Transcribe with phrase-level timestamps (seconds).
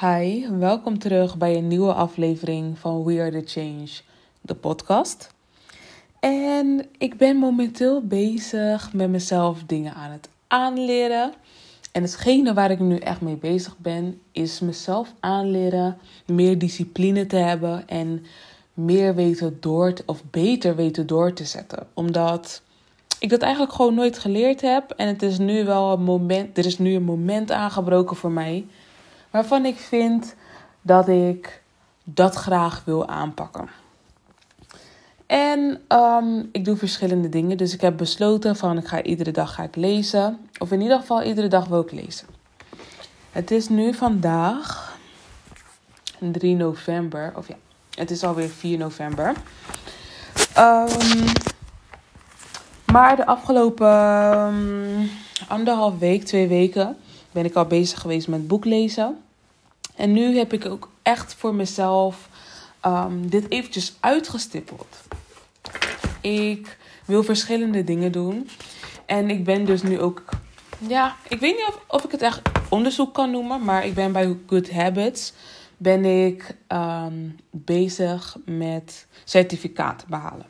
[0.00, 3.88] Hi, welkom terug bij een nieuwe aflevering van We Are The Change,
[4.40, 5.30] de podcast.
[6.20, 11.32] En ik ben momenteel bezig met mezelf dingen aan het aanleren.
[11.92, 17.36] En hetgene waar ik nu echt mee bezig ben, is mezelf aanleren, meer discipline te
[17.36, 18.24] hebben en
[18.74, 21.86] meer weten door te, of beter weten door te zetten.
[21.94, 22.62] Omdat
[23.18, 24.90] ik dat eigenlijk gewoon nooit geleerd heb.
[24.90, 28.66] En het is nu wel een moment, er is nu een moment aangebroken voor mij
[29.36, 30.34] waarvan ik vind
[30.82, 31.62] dat ik
[32.04, 33.68] dat graag wil aanpakken.
[35.26, 37.56] En um, ik doe verschillende dingen.
[37.56, 40.48] Dus ik heb besloten van ik ga iedere dag ga ik lezen.
[40.58, 42.26] Of in ieder geval iedere dag wil ik lezen.
[43.30, 44.98] Het is nu vandaag
[46.18, 47.32] 3 november.
[47.36, 47.56] Of ja,
[47.94, 49.32] het is alweer 4 november.
[50.58, 51.26] Um,
[52.92, 53.88] maar de afgelopen
[54.38, 55.10] um,
[55.48, 56.96] anderhalf week, twee weken,
[57.32, 59.24] ben ik al bezig geweest met boeklezen.
[59.96, 62.28] En nu heb ik ook echt voor mezelf
[62.86, 64.96] um, dit eventjes uitgestippeld.
[66.20, 68.48] Ik wil verschillende dingen doen.
[69.06, 70.24] En ik ben dus nu ook.
[70.78, 73.64] Ja, ik weet niet of, ik het echt onderzoek kan noemen.
[73.64, 75.32] Maar ik ben bij Good Habits.
[75.76, 80.46] Ben ik um, bezig met certificaten behalen.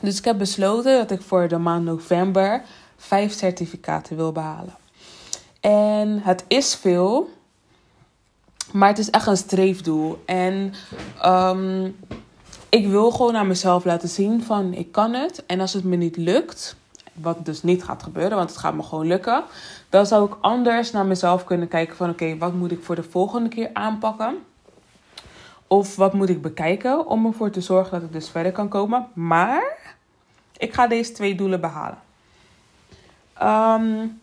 [0.00, 2.62] Dus ik heb besloten dat ik voor de maand november
[2.96, 4.74] vijf certificaten wil behalen.
[5.60, 7.30] En het is veel.
[8.72, 10.22] Maar het is echt een streefdoel.
[10.24, 10.72] En
[11.24, 11.96] um,
[12.68, 15.46] ik wil gewoon aan mezelf laten zien van ik kan het.
[15.46, 16.76] En als het me niet lukt,
[17.12, 19.44] wat dus niet gaat gebeuren, want het gaat me gewoon lukken.
[19.88, 23.02] Dan zou ik anders naar mezelf kunnen kijken van oké, wat moet ik voor de
[23.02, 24.38] volgende keer aanpakken?
[25.66, 29.06] Of wat moet ik bekijken om ervoor te zorgen dat ik dus verder kan komen.
[29.12, 29.94] Maar
[30.56, 31.98] ik ga deze twee doelen behalen.
[33.42, 34.20] Um,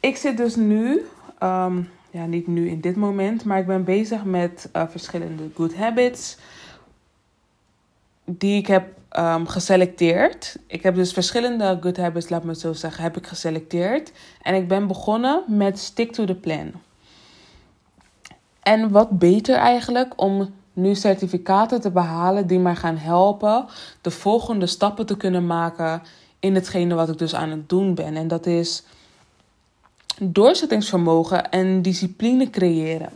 [0.00, 1.06] ik zit dus nu
[1.42, 5.74] um, ja, niet nu in dit moment, maar ik ben bezig met uh, verschillende good
[5.74, 6.36] habits
[8.24, 10.56] die ik heb um, geselecteerd.
[10.66, 14.12] Ik heb dus verschillende good habits, laat me het zo zeggen, heb ik geselecteerd.
[14.42, 16.72] En ik ben begonnen met stick to the plan.
[18.62, 23.66] En wat beter eigenlijk om nu certificaten te behalen die mij gaan helpen
[24.00, 26.02] de volgende stappen te kunnen maken
[26.40, 28.16] in hetgene wat ik dus aan het doen ben.
[28.16, 28.84] En dat is
[30.20, 33.10] doorzettingsvermogen en discipline creëren.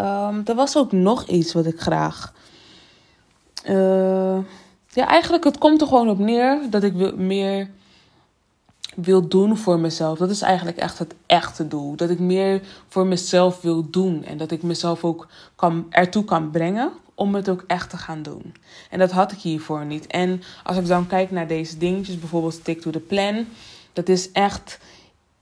[0.00, 2.32] Um, er was ook nog iets wat ik graag.
[3.68, 4.38] Uh,
[4.88, 7.70] ja, eigenlijk, het komt er gewoon op neer dat ik wil, meer
[8.94, 10.18] wil doen voor mezelf.
[10.18, 11.96] Dat is eigenlijk echt het echte doel.
[11.96, 14.24] Dat ik meer voor mezelf wil doen.
[14.24, 18.22] En dat ik mezelf ook kan, ertoe kan brengen om het ook echt te gaan
[18.22, 18.54] doen.
[18.90, 20.06] En dat had ik hiervoor niet.
[20.06, 23.46] En als ik dan kijk naar deze dingetjes, bijvoorbeeld stick to the plan.
[23.92, 24.78] Dat is echt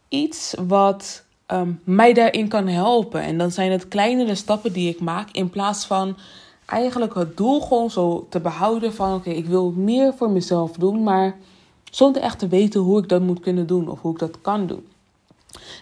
[0.09, 3.21] iets wat um, mij daarin kan helpen.
[3.21, 6.17] En dan zijn het kleinere stappen die ik maak in plaats van
[6.67, 11.03] eigenlijk het doel gewoon zo te behouden van oké, ik wil meer voor mezelf doen,
[11.03, 11.37] maar
[11.91, 14.67] zonder echt te weten hoe ik dat moet kunnen doen of hoe ik dat kan
[14.67, 14.87] doen.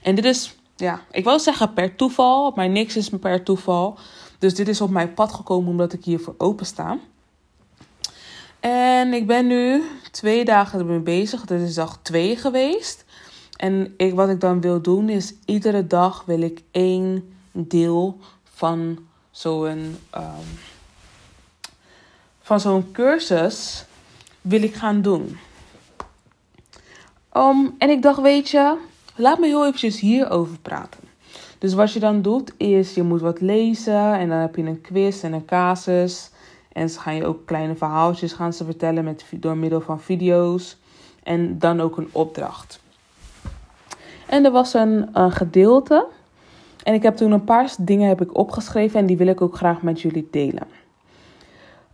[0.03, 3.99] En dit is, ja, ik wil zeggen per toeval, maar niks is per toeval.
[4.39, 6.99] Dus dit is op mijn pad gekomen omdat ik hiervoor open sta.
[8.61, 11.45] En ik ben nu twee dagen ermee bezig.
[11.45, 13.04] Dit is dag twee geweest.
[13.57, 18.99] En ik, wat ik dan wil doen is iedere dag wil ik één deel van
[19.31, 20.59] zo'n um,
[22.41, 23.85] van zo'n cursus
[24.41, 25.39] wil ik gaan doen.
[27.37, 28.77] Um, en ik dacht, weet je,
[29.17, 31.01] laat me heel eventjes hierover praten.
[31.59, 34.81] Dus wat je dan doet is, je moet wat lezen en dan heb je een
[34.81, 36.31] quiz en een casus.
[36.73, 40.77] En ze gaan je ook kleine verhaaltjes gaan ze vertellen met, door middel van video's.
[41.23, 42.81] En dan ook een opdracht.
[44.35, 46.07] En er was een, een gedeelte.
[46.83, 49.57] En ik heb toen een paar dingen heb ik opgeschreven en die wil ik ook
[49.57, 50.67] graag met jullie delen.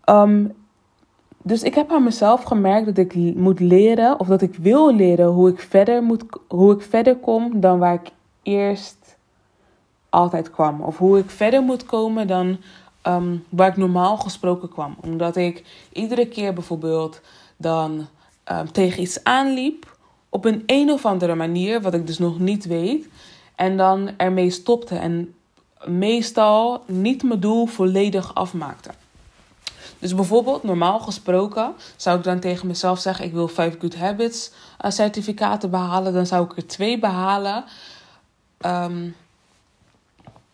[0.04, 0.52] Um,
[1.42, 5.26] dus ik heb aan mezelf gemerkt dat ik moet leren, of dat ik wil leren
[5.26, 8.10] hoe ik verder, moet, hoe ik verder kom dan waar ik
[8.42, 9.16] eerst
[10.08, 10.80] altijd kwam.
[10.80, 12.56] Of hoe ik verder moet komen dan
[13.06, 14.96] um, waar ik normaal gesproken kwam.
[15.00, 17.20] Omdat ik iedere keer bijvoorbeeld
[17.56, 18.06] dan
[18.52, 19.89] um, tegen iets aanliep
[20.30, 23.08] op een een of andere manier, wat ik dus nog niet weet.
[23.54, 25.34] En dan ermee stopte en
[25.84, 28.90] meestal niet mijn doel volledig afmaakte.
[29.98, 34.50] Dus bijvoorbeeld, normaal gesproken, zou ik dan tegen mezelf zeggen: ik wil 5 Good Habits
[34.84, 36.12] uh, certificaten behalen.
[36.12, 37.64] Dan zou ik er twee behalen.
[38.66, 39.16] Um,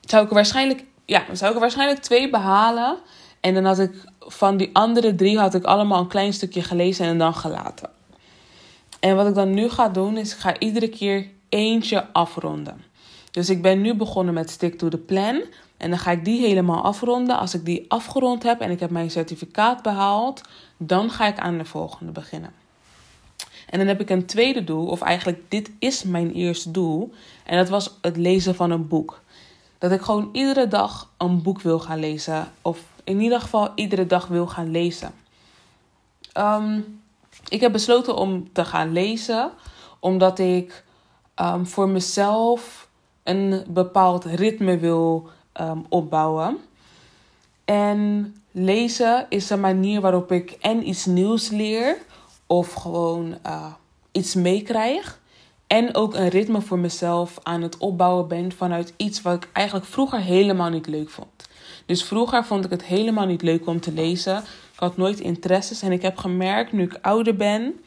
[0.01, 2.97] zou ik er waarschijnlijk, ja, zou ik waarschijnlijk twee behalen.
[3.41, 7.07] En dan had ik van die andere drie had ik allemaal een klein stukje gelezen
[7.07, 7.91] en dan gelaten.
[9.01, 12.85] En wat ik dan nu ga doen, is ik ga iedere keer eentje afronden.
[13.31, 15.43] Dus ik ben nu begonnen met Stick to the Plan.
[15.77, 17.39] En dan ga ik die helemaal afronden.
[17.39, 20.41] Als ik die afgerond heb en ik heb mijn certificaat behaald,
[20.77, 22.51] dan ga ik aan de volgende beginnen.
[23.71, 27.13] En dan heb ik een tweede doel, of eigenlijk dit is mijn eerste doel.
[27.45, 29.23] En dat was het lezen van een boek.
[29.79, 32.49] Dat ik gewoon iedere dag een boek wil gaan lezen.
[32.63, 35.13] Of in ieder geval iedere dag wil gaan lezen.
[36.33, 36.81] Ehm,
[37.49, 39.51] ik heb besloten om te gaan lezen,
[40.01, 40.85] omdat ik
[41.35, 42.89] ehm, voor mezelf
[43.23, 45.29] een bepaald ritme wil
[45.61, 46.59] um, opbouwen.
[47.65, 51.99] En lezen is een manier waarop ik en iets nieuws leer
[52.47, 53.67] of gewoon uh,
[54.13, 55.21] iets meekrijg.
[55.67, 59.87] En ook een ritme voor mezelf aan het opbouwen ben vanuit iets wat ik eigenlijk
[59.87, 61.49] vroeger helemaal niet leuk vond.
[61.87, 64.45] Dus vroeger vond ik het helemaal niet leuk om te lezen.
[64.77, 65.83] Ik had nooit interesses.
[65.83, 67.81] En ik heb gemerkt nu ik ouder ben.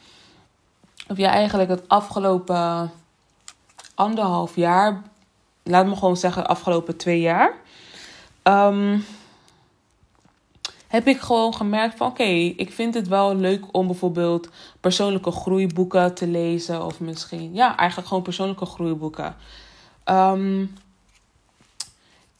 [1.08, 2.90] Of ja, eigenlijk het afgelopen
[3.94, 5.02] anderhalf jaar.
[5.62, 7.54] Laat me gewoon zeggen, afgelopen twee jaar.
[8.42, 9.04] Um,
[10.88, 12.22] heb ik gewoon gemerkt van oké,
[12.56, 14.48] ik vind het wel leuk om bijvoorbeeld
[14.80, 16.84] persoonlijke groeiboeken te lezen.
[16.84, 19.36] Of misschien, ja, eigenlijk gewoon persoonlijke groeiboeken.
[20.04, 20.74] Um,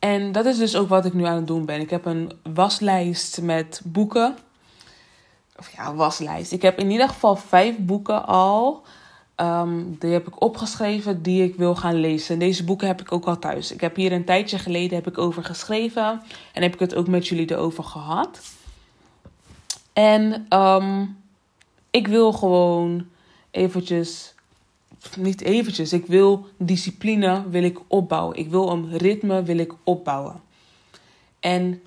[0.01, 1.81] en dat is dus ook wat ik nu aan het doen ben.
[1.81, 4.37] Ik heb een waslijst met boeken.
[5.57, 6.53] Of ja, waslijst.
[6.53, 8.83] Ik heb in ieder geval vijf boeken al.
[9.37, 12.39] Um, die heb ik opgeschreven die ik wil gaan lezen.
[12.39, 13.73] Deze boeken heb ik ook al thuis.
[13.73, 16.23] Ik heb hier een tijdje geleden heb ik over geschreven.
[16.53, 18.41] En heb ik het ook met jullie erover gehad.
[19.93, 21.17] En um,
[21.91, 23.07] ik wil gewoon
[23.51, 24.35] eventjes...
[25.17, 25.93] Niet eventjes.
[25.93, 28.37] Ik wil discipline wil ik opbouwen.
[28.37, 30.41] Ik wil een ritme wil ik opbouwen.
[31.41, 31.83] En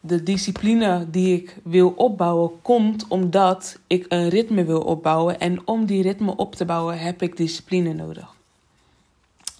[0.00, 5.40] de discipline die ik wil opbouwen komt omdat ik een ritme wil opbouwen.
[5.40, 8.36] En om die ritme op te bouwen heb ik discipline nodig.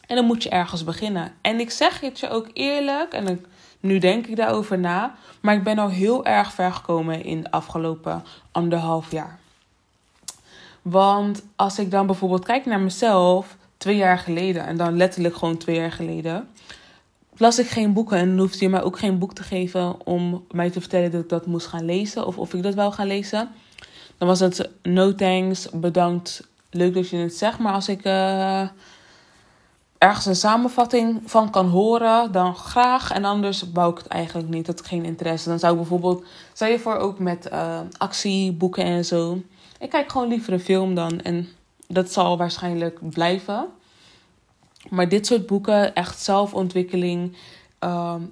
[0.06, 1.32] En dan moet je ergens beginnen.
[1.40, 3.44] En ik zeg het je ook eerlijk, en
[3.80, 7.50] nu denk ik daarover na, maar ik ben al heel erg ver gekomen in de
[7.50, 9.38] afgelopen anderhalf jaar.
[10.82, 15.56] Want als ik dan bijvoorbeeld kijk naar mezelf twee jaar geleden, en dan letterlijk gewoon
[15.56, 16.48] twee jaar geleden,
[17.36, 20.70] las ik geen boeken en hoefde je mij ook geen boek te geven om mij
[20.70, 23.48] te vertellen dat ik dat moest gaan lezen of of ik dat wel gaan lezen.
[24.18, 28.68] Dan was het no thanks, bedankt, leuk dat je het zegt, maar als ik uh,
[29.98, 34.66] ergens een samenvatting van kan horen, dan graag en anders bouw ik het eigenlijk niet,
[34.66, 35.48] dat ik geen interesse.
[35.48, 39.42] Dan zou ik bijvoorbeeld, zou je voor ook met uh, actieboeken en zo.
[39.78, 41.48] Ik kijk gewoon liever een film dan en
[41.86, 43.68] dat zal waarschijnlijk blijven.
[44.88, 47.36] Maar dit soort boeken, echt zelfontwikkeling.
[47.78, 48.22] Ehm,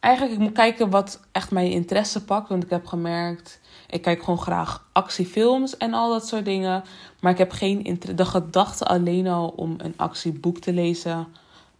[0.00, 2.48] eigenlijk, ik moet kijken wat echt mijn interesse pakt.
[2.48, 3.60] Want ik heb gemerkt,
[3.90, 6.84] ik kijk gewoon graag actiefilms en al dat soort dingen.
[7.20, 8.00] Maar ik heb geen.
[8.14, 11.26] De gedachte alleen al om een actieboek te lezen,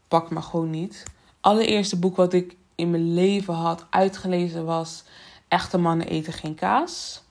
[0.09, 1.05] pakt me gewoon niet.
[1.41, 5.05] Allereerste boek wat ik in mijn leven had uitgelezen was
[5.49, 7.23] Echte mannen eten geen kaas.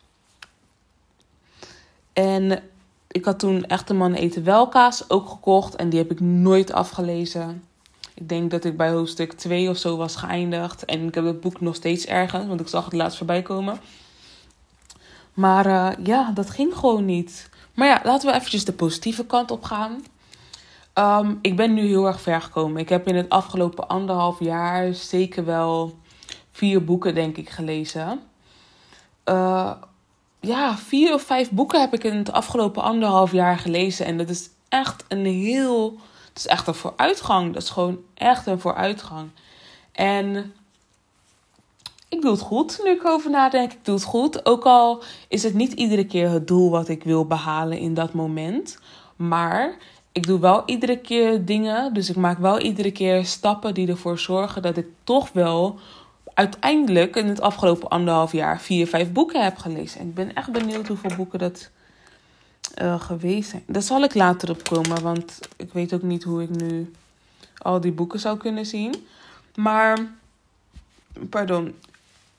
[2.16, 2.64] En
[3.08, 5.76] ik had toen Echte Mannen Eten Wel Kaas ook gekocht.
[5.76, 7.64] En die heb ik nooit afgelezen.
[8.14, 10.86] Ik denk dat ik bij hoofdstuk 2 of zo was geëindigd.
[10.86, 13.80] En ik heb het boek nog steeds ergens, want ik zag het laatst voorbij komen.
[15.34, 17.50] Maar uh, ja, dat ging gewoon niet.
[17.74, 20.04] Maar ja, laten we eventjes de positieve kant op gaan.
[20.94, 22.82] Um, ik ben nu heel erg ver gekomen.
[22.82, 25.98] Ik heb in het afgelopen anderhalf jaar zeker wel
[26.52, 28.20] vier boeken, denk ik, gelezen.
[29.26, 29.72] Uh,
[30.46, 34.06] ja, vier of vijf boeken heb ik in het afgelopen anderhalf jaar gelezen.
[34.06, 35.98] En dat is echt een heel.
[36.30, 37.54] Het is echt een vooruitgang.
[37.54, 39.30] Dat is gewoon echt een vooruitgang.
[39.92, 40.54] En
[42.10, 43.72] ik doe het goed nu ik over nadenk.
[43.72, 44.46] Ik doe het goed.
[44.46, 48.14] Ook al is het niet iedere keer het doel wat ik wil behalen in dat
[48.14, 48.80] moment.
[49.16, 49.78] Maar
[50.12, 51.94] ik doe wel iedere keer dingen.
[51.94, 55.80] Dus ik maak wel iedere keer stappen die ervoor zorgen dat ik toch wel
[56.36, 60.00] uiteindelijk in het afgelopen anderhalf jaar vier, vijf boeken heb gelezen.
[60.00, 61.70] En ik ben echt benieuwd hoeveel boeken dat
[62.82, 63.64] uh, geweest zijn.
[63.68, 66.92] Daar zal ik later op komen, want ik weet ook niet hoe ik nu
[67.58, 69.08] al die boeken zou kunnen zien.
[69.56, 69.98] Maar,
[71.30, 71.76] pardon.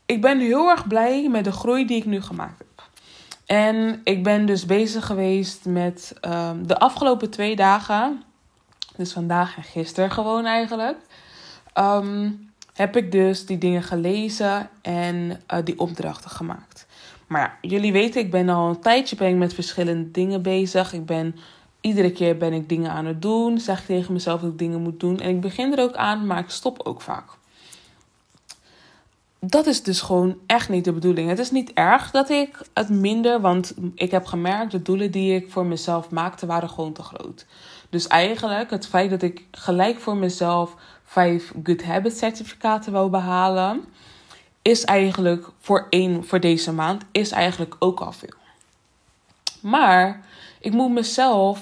[0.06, 2.88] Ik ben heel erg blij met de groei die ik nu gemaakt heb.
[3.46, 8.22] En ik ben dus bezig geweest met um, de afgelopen twee dagen.
[8.96, 10.98] Dus vandaag en gisteren gewoon eigenlijk.
[11.74, 12.45] Um,
[12.76, 15.14] heb ik dus die dingen gelezen en
[15.52, 16.86] uh, die opdrachten gemaakt.
[17.26, 20.92] Maar ja, jullie weten, ik ben al een tijdje ben ik met verschillende dingen bezig.
[20.92, 21.36] Ik ben,
[21.80, 23.58] iedere keer ben ik dingen aan het doen.
[23.58, 25.20] Zeg ik tegen mezelf dat ik dingen moet doen.
[25.20, 27.24] En ik begin er ook aan, maar ik stop ook vaak.
[29.40, 31.28] Dat is dus gewoon echt niet de bedoeling.
[31.28, 35.34] Het is niet erg dat ik het minder, want ik heb gemerkt, de doelen die
[35.34, 37.46] ik voor mezelf maakte waren gewoon te groot.
[37.90, 43.84] Dus eigenlijk het feit dat ik gelijk voor mezelf vijf Good Habit certificaten wil behalen,
[44.62, 48.34] is eigenlijk voor één voor deze maand, is eigenlijk ook al veel.
[49.60, 50.26] Maar
[50.60, 51.60] ik moet mezelf,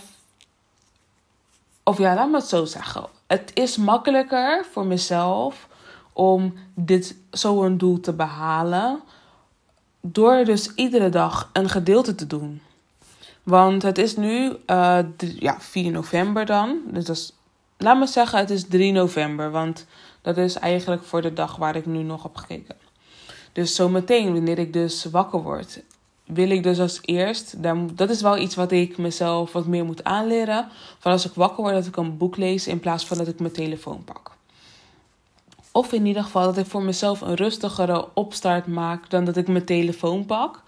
[1.82, 3.06] of ja, laat me het zo zeggen.
[3.26, 5.68] Het is makkelijker voor mezelf
[6.12, 9.00] om dit zo'n doel te behalen.
[10.00, 12.62] Door dus iedere dag een gedeelte te doen.
[13.42, 16.80] Want het is nu uh, ja, 4 november dan.
[16.86, 17.32] Dus dat is,
[17.84, 19.50] laat me zeggen, het is 3 november.
[19.50, 19.86] Want
[20.22, 22.76] dat is eigenlijk voor de dag waar ik nu nog op gekeken.
[23.52, 25.82] Dus zometeen, wanneer ik dus wakker word,
[26.24, 27.54] wil ik dus als eerst,
[27.94, 30.68] dat is wel iets wat ik mezelf wat meer moet aanleren.
[30.98, 33.40] Van als ik wakker word, dat ik een boek lees in plaats van dat ik
[33.40, 34.32] mijn telefoon pak.
[35.72, 39.48] Of in ieder geval dat ik voor mezelf een rustigere opstart maak dan dat ik
[39.48, 40.62] mijn telefoon pak.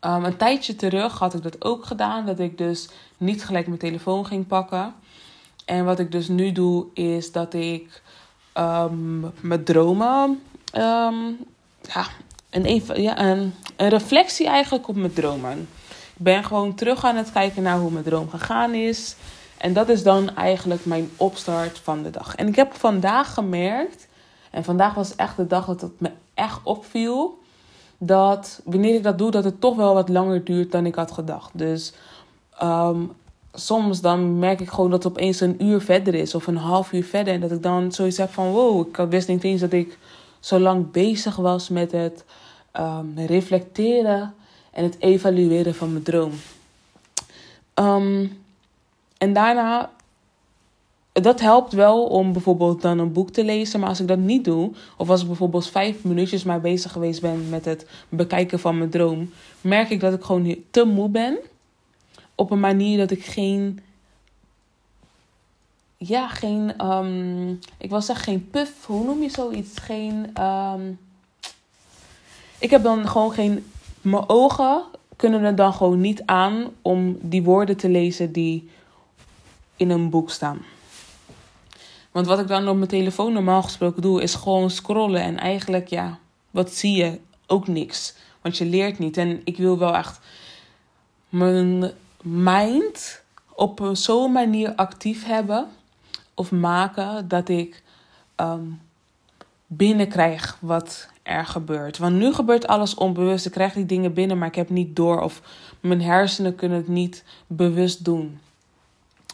[0.00, 3.78] Um, een tijdje terug had ik dat ook gedaan, dat ik dus niet gelijk mijn
[3.78, 4.94] telefoon ging pakken.
[5.72, 8.02] En wat ik dus nu doe, is dat ik
[8.58, 10.42] um, mijn dromen
[10.74, 11.38] um,
[11.82, 12.06] ja,
[12.50, 15.58] een, even, ja, een, een reflectie eigenlijk op mijn dromen.
[15.88, 19.16] Ik ben gewoon terug aan het kijken naar hoe mijn droom gegaan is.
[19.56, 22.34] En dat is dan eigenlijk mijn opstart van de dag.
[22.34, 24.08] En ik heb vandaag gemerkt,
[24.50, 27.38] en vandaag was echt de dag dat het me echt opviel,
[27.98, 31.12] dat wanneer ik dat doe, dat het toch wel wat langer duurt dan ik had
[31.12, 31.50] gedacht.
[31.58, 31.92] Dus
[32.58, 33.02] ehm,
[33.52, 36.92] soms dan merk ik gewoon dat het opeens een uur verder is of een half
[36.92, 37.34] uur verder.
[37.34, 39.98] En dat ik dan zoiets heb van wow, ik wist niet eens dat ik
[40.40, 42.24] zo lang bezig was met het
[42.76, 44.34] um, reflecteren
[44.70, 46.32] en het evalueren van mijn droom.
[47.74, 48.40] Um,
[49.18, 49.90] en daarna,
[51.12, 53.80] dat helpt wel om bijvoorbeeld dan een boek te lezen.
[53.80, 57.20] Maar als ik dat niet doe, of als ik bijvoorbeeld vijf minuutjes maar bezig geweest
[57.20, 61.38] ben met het bekijken van mijn droom, merk ik dat ik gewoon te moe ben.
[62.42, 63.80] Op een manier dat ik geen
[65.96, 69.78] ja, geen, um, ik wil zeggen geen puff, hoe noem je zoiets?
[69.78, 70.98] Geen, um,
[72.58, 73.66] ik heb dan gewoon geen,
[74.00, 74.82] mijn ogen
[75.16, 78.70] kunnen er dan gewoon niet aan om die woorden te lezen die
[79.76, 80.62] in een boek staan.
[82.10, 85.22] Want wat ik dan op mijn telefoon normaal gesproken doe, is gewoon scrollen.
[85.22, 86.18] En eigenlijk, ja,
[86.50, 87.18] wat zie je?
[87.46, 88.14] Ook niks.
[88.40, 89.16] Want je leert niet.
[89.16, 90.20] En ik wil wel echt
[91.28, 93.22] mijn mind
[93.54, 95.68] op zo'n manier actief hebben
[96.34, 97.82] of maken dat ik
[98.36, 98.80] um,
[99.66, 101.98] binnenkrijg wat er gebeurt.
[101.98, 103.46] Want nu gebeurt alles onbewust.
[103.46, 105.20] Ik krijg die dingen binnen, maar ik heb niet door.
[105.20, 105.42] Of
[105.80, 108.38] mijn hersenen kunnen het niet bewust doen.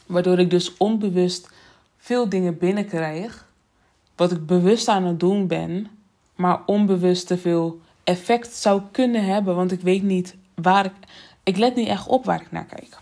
[0.07, 1.49] Waardoor ik dus onbewust
[1.99, 3.47] veel dingen binnenkrijg.
[4.17, 5.87] Wat ik bewust aan het doen ben,
[6.35, 9.57] maar onbewust te veel effect zou kunnen hebben.
[9.57, 10.93] Want ik weet niet waar ik.
[11.49, 12.99] Ik let niet echt op waar ik naar kijk.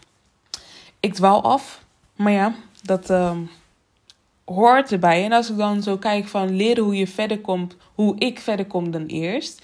[1.01, 1.85] Ik dwaal af,
[2.17, 3.11] maar ja, dat.
[3.11, 3.37] Uh,
[4.45, 5.25] hoort erbij.
[5.25, 8.67] En als ik dan zo kijk van leren hoe je verder komt, hoe ik verder
[8.67, 9.63] kom dan eerst,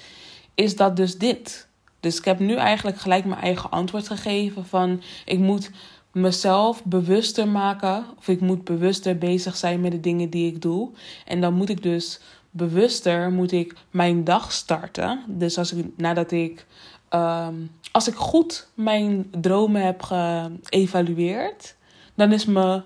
[0.54, 1.68] is dat dus dit.
[2.00, 5.70] Dus ik heb nu eigenlijk gelijk mijn eigen antwoord gegeven van ik moet
[6.12, 10.90] mezelf bewuster maken of ik moet bewuster bezig zijn met de dingen die ik doe.
[11.26, 12.20] En dan moet ik dus
[12.50, 15.20] bewuster moet ik mijn dag starten.
[15.26, 16.66] Dus als ik nadat ik
[17.08, 17.54] ehm,
[17.92, 21.74] als ik goed mijn dromen heb geëvalueerd,
[22.14, 22.82] dan is mijn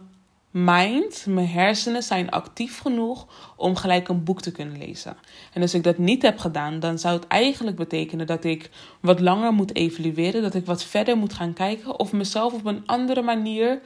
[0.50, 5.16] mind, mijn hersenen zijn actief genoeg om gelijk een boek te kunnen lezen.
[5.52, 8.70] En als ik dat niet heb gedaan, dan zou het eigenlijk betekenen dat ik
[9.00, 12.86] wat langer moet evalueren, dat ik wat verder moet gaan kijken of mezelf op een
[12.86, 13.80] andere manier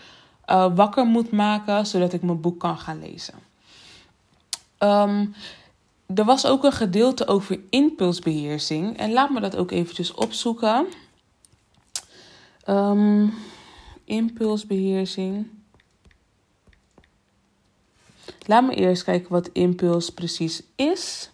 [0.46, 3.34] uh, wakker moet maken, zodat ik mijn boek kan gaan lezen.
[4.78, 5.34] Um,
[6.14, 8.98] er was ook een gedeelte over impulsbeheersing.
[8.98, 10.86] En laat me dat ook eventjes opzoeken.
[12.70, 13.32] Um,
[14.04, 15.46] impulsbeheersing.
[18.46, 21.30] Laat me eerst kijken wat impuls precies is.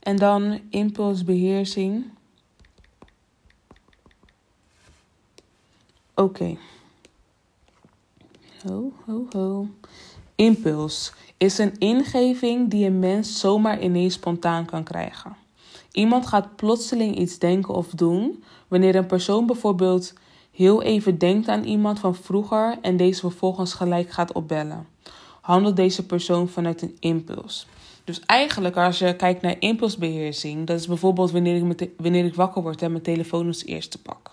[0.00, 2.04] En dan impulsbeheersing.
[6.14, 6.56] Oké.
[8.66, 9.68] Ho, ho, ho.
[10.34, 15.36] Impuls is een ingeving die een mens zomaar ineens spontaan kan krijgen.
[15.92, 20.12] Iemand gaat plotseling iets denken of doen wanneer een persoon bijvoorbeeld
[20.52, 24.86] heel even denkt aan iemand van vroeger en deze vervolgens gelijk gaat opbellen
[25.40, 27.66] handelt deze persoon vanuit een impuls.
[28.04, 32.62] Dus eigenlijk, als je kijkt naar impulsbeheersing, dat is bijvoorbeeld wanneer ik, wanneer ik wakker
[32.62, 34.30] word en mijn telefoon als eerste pak.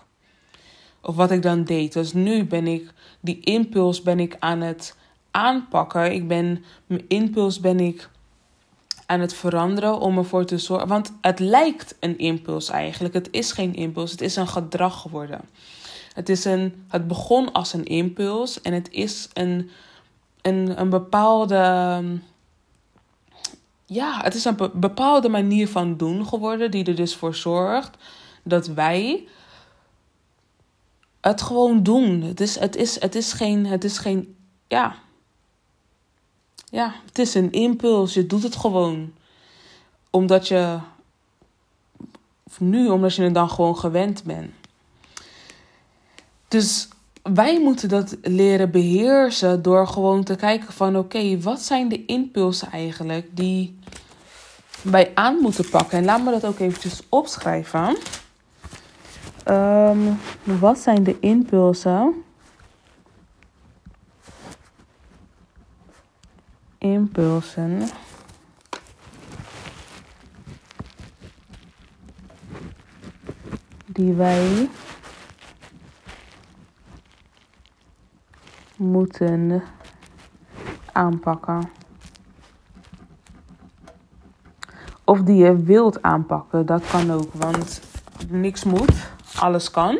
[1.00, 1.92] Of wat ik dan deed.
[1.92, 4.96] Dus nu ben ik die impuls ben ik aan het
[5.30, 6.12] aanpakken.
[6.12, 8.08] Ik ben mijn impuls ben ik
[9.06, 10.88] aan het veranderen om ervoor te zorgen.
[10.88, 13.14] Want het lijkt een impuls eigenlijk.
[13.14, 15.40] Het is geen impuls, het is een gedrag geworden.
[16.18, 19.70] Het, is een, het begon als een impuls en het is een,
[20.42, 22.02] een, een bepaalde.
[23.86, 27.96] Ja, het is een bepaalde manier van doen geworden, die er dus voor zorgt
[28.42, 29.26] dat wij
[31.20, 32.22] het gewoon doen.
[32.22, 33.66] Het is, het is, het is geen.
[33.66, 34.36] Het is geen
[34.68, 34.96] ja.
[36.70, 38.14] Ja, het is een impuls.
[38.14, 39.12] Je doet het gewoon.
[40.10, 40.78] Omdat je.
[42.58, 44.57] Nu, omdat je het dan gewoon gewend bent.
[46.48, 46.88] Dus
[47.22, 52.70] wij moeten dat leren beheersen door gewoon te kijken van oké, wat zijn de impulsen
[52.70, 53.78] eigenlijk die
[54.82, 55.98] wij aan moeten pakken.
[55.98, 57.96] En laat me dat ook eventjes opschrijven.
[59.50, 62.24] Um, wat zijn de impulsen?
[66.78, 67.88] Impulsen.
[73.86, 74.68] Die wij
[78.78, 79.62] moeten
[80.92, 81.70] aanpakken.
[85.04, 87.80] Of die je wilt aanpakken, dat kan ook, want
[88.28, 89.98] niks moet, alles kan.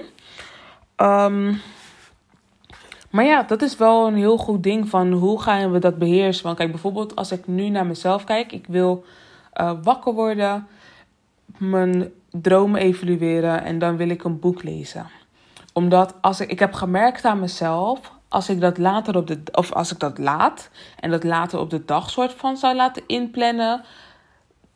[0.97, 1.61] Um,
[3.11, 6.45] maar ja, dat is wel een heel goed ding van hoe gaan we dat beheersen.
[6.45, 9.05] Want kijk, bijvoorbeeld als ik nu naar mezelf kijk, ik wil
[9.61, 10.67] uh, wakker worden,
[11.59, 15.07] mijn dromen evalueren en dan wil ik een boek lezen.
[15.73, 19.73] Omdat als ik, ik heb gemerkt aan mezelf, als ik dat later op de, of
[19.73, 20.71] als ik dat laat
[21.01, 23.85] en dat later op de dag soort van zou laten inplannen,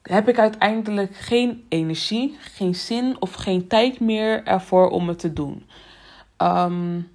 [0.03, 5.33] heb ik uiteindelijk geen energie, geen zin of geen tijd meer ervoor om het te
[5.33, 5.67] doen.
[6.39, 7.11] Um,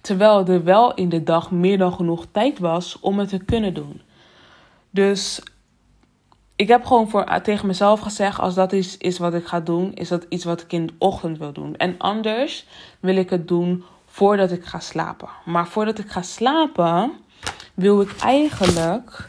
[0.00, 3.74] terwijl er wel in de dag meer dan genoeg tijd was om het te kunnen
[3.74, 4.00] doen.
[4.90, 5.42] Dus
[6.56, 9.94] ik heb gewoon voor, tegen mezelf gezegd: als dat is, is wat ik ga doen,
[9.94, 11.76] is dat iets wat ik in de ochtend wil doen.
[11.76, 12.66] En anders
[13.00, 15.28] wil ik het doen voordat ik ga slapen.
[15.44, 17.12] Maar voordat ik ga slapen,
[17.74, 19.28] wil ik eigenlijk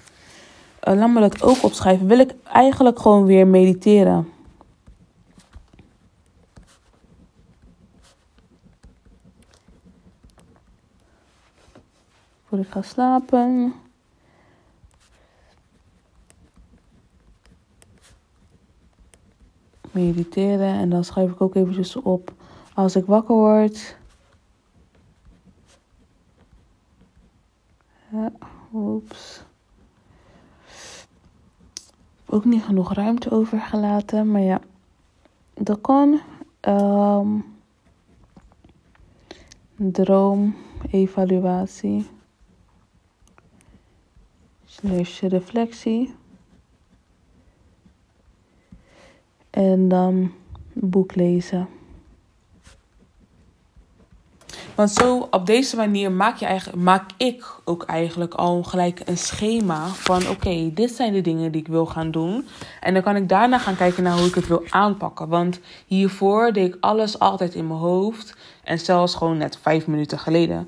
[0.87, 2.07] uh, laat me dat ook opschrijven.
[2.07, 4.31] Wil ik eigenlijk gewoon weer mediteren.
[12.45, 13.73] Voordat ik ga slapen.
[19.91, 20.73] Mediteren.
[20.73, 22.33] En dan schrijf ik ook eventjes op.
[22.73, 23.99] Als ik wakker word.
[28.73, 29.43] Oeps
[32.31, 34.31] ook niet genoeg ruimte overgelaten.
[34.31, 34.61] Maar ja,
[35.53, 36.19] dat kan.
[36.61, 37.45] Um,
[39.75, 40.55] droom,
[40.91, 42.07] evaluatie.
[44.65, 46.13] Slash reflectie.
[49.49, 50.31] En dan
[50.73, 51.67] boek lezen.
[54.81, 59.17] Want zo op deze manier maak, je eigenlijk, maak ik ook eigenlijk al gelijk een
[59.17, 62.47] schema van oké, dit zijn de dingen die ik wil gaan doen.
[62.79, 65.27] En dan kan ik daarna gaan kijken naar hoe ik het wil aanpakken.
[65.27, 68.35] Want hiervoor deed ik alles altijd in mijn hoofd.
[68.63, 70.67] En zelfs gewoon net vijf minuten geleden.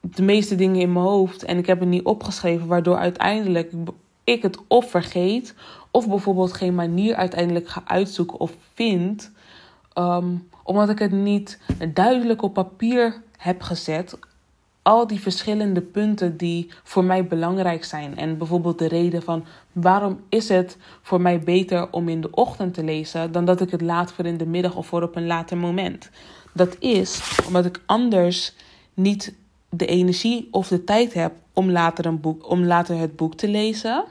[0.00, 1.44] De meeste dingen in mijn hoofd.
[1.44, 3.72] En ik heb het niet opgeschreven, waardoor uiteindelijk
[4.24, 5.54] ik het of vergeet.
[5.90, 9.30] Of bijvoorbeeld geen manier uiteindelijk ga uitzoeken of vind.
[9.92, 10.26] Ehm,
[10.64, 11.58] omdat ik het niet
[11.94, 14.18] duidelijk op papier heb gezet.
[14.82, 18.16] Al die verschillende punten die voor mij belangrijk zijn.
[18.16, 22.74] En bijvoorbeeld de reden van waarom is het voor mij beter om in de ochtend
[22.74, 25.26] te lezen dan dat ik het laat voor in de middag of voor op een
[25.26, 26.10] later moment.
[26.52, 28.54] Dat is omdat ik anders
[28.94, 29.34] niet
[29.68, 33.48] de energie of de tijd heb om later, een boek, om later het boek te
[33.48, 34.04] lezen.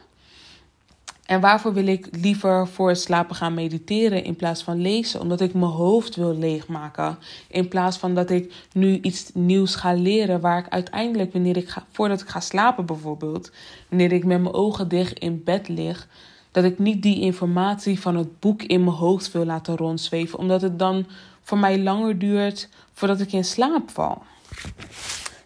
[1.32, 5.22] En waarvoor wil ik liever voor het slapen gaan mediteren in plaats van lezen?
[5.22, 7.18] Omdat ik mijn hoofd wil leegmaken.
[7.48, 11.70] In plaats van dat ik nu iets nieuws ga leren waar ik uiteindelijk, wanneer ik
[11.70, 13.52] ga, voordat ik ga slapen bijvoorbeeld,
[13.90, 16.08] wanneer ik met mijn ogen dicht in bed lig,
[16.52, 20.40] dat ik niet die informatie van het boek in mijn hoofd wil laten rondzweven.
[20.40, 21.06] Omdat het dan
[21.42, 24.22] voor mij langer duurt voordat ik in slaap val.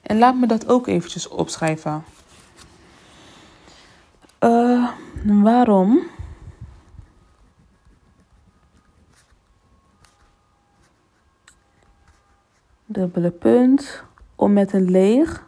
[0.02, 2.04] En laat me dat ook eventjes opschrijven.
[4.46, 4.90] Uh,
[5.24, 6.02] waarom?
[12.86, 14.04] Dubbele punt.
[14.36, 15.46] Om met een leeg,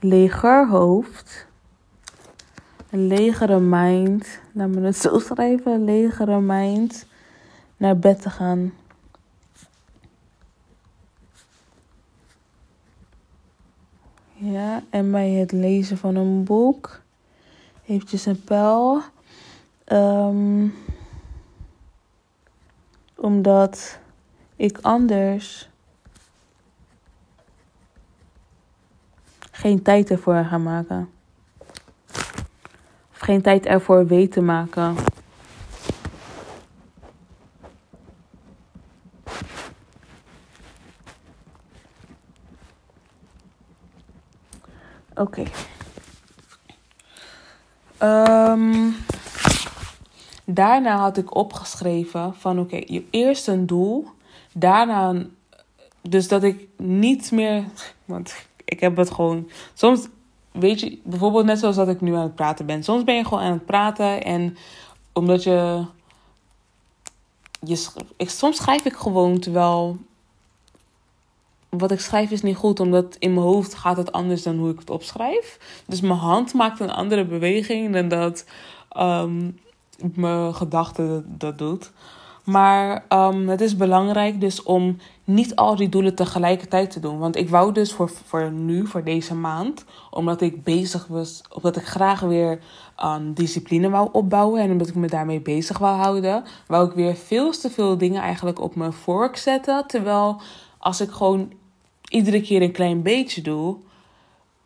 [0.00, 1.46] leger hoofd,
[2.90, 7.06] een legere mind, laat me het zo schrijven, een legere mind,
[7.76, 8.72] naar bed te gaan.
[14.32, 17.00] Ja, en bij het lezen van een boek
[17.88, 19.02] eventjes een pijl.
[19.92, 20.74] Um,
[23.16, 23.98] omdat
[24.56, 25.68] ik anders
[29.50, 31.10] geen tijd ervoor ga maken.
[33.10, 34.96] Of geen tijd ervoor weet te maken.
[45.14, 45.40] Oké.
[45.40, 45.67] Okay.
[47.98, 48.90] Ehm,
[50.44, 54.06] daarna had ik opgeschreven van oké, je eerst een doel.
[54.52, 55.14] Daarna,
[56.02, 57.64] dus dat ik niet meer,
[58.04, 60.08] want ik heb het gewoon, soms
[60.52, 62.82] weet je, bijvoorbeeld net zoals dat ik nu aan het praten ben.
[62.82, 64.56] Soms ben je gewoon aan het praten en
[65.12, 65.84] omdat je,
[67.60, 69.98] je ik, soms schrijf ik gewoon terwijl
[71.68, 74.70] wat ik schrijf is niet goed, omdat in mijn hoofd gaat het anders dan hoe
[74.70, 75.58] ik het opschrijf.
[75.86, 78.44] Dus mijn hand maakt een andere beweging dan dat
[78.98, 79.58] um,
[80.14, 81.90] mijn gedachte dat doet.
[82.44, 87.18] Maar um, het is belangrijk dus om niet al die doelen tegelijkertijd te doen.
[87.18, 91.76] Want ik wou dus voor, voor nu, voor deze maand, omdat ik bezig was, omdat
[91.76, 92.60] ik graag weer
[93.04, 97.14] um, discipline wou opbouwen en omdat ik me daarmee bezig wou houden, wou ik weer
[97.14, 99.86] veel te veel dingen eigenlijk op mijn vork zetten.
[99.86, 100.40] Terwijl
[100.78, 101.52] als ik gewoon
[102.08, 103.76] iedere keer een klein beetje doe,